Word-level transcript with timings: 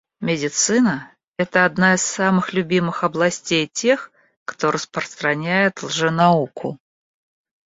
Медицина— 0.19 1.13
это 1.37 1.63
одна 1.63 1.93
из 1.93 2.01
самых 2.01 2.53
любимых 2.53 3.03
областей 3.03 3.67
тех, 3.71 4.11
кто 4.45 4.71
распространяет 4.71 5.83
лженауку. 5.83 6.79